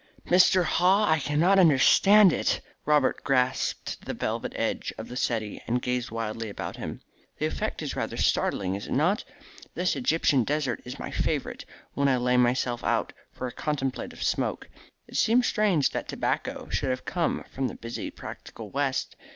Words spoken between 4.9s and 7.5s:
of the settee, and gazed wildly about him. "The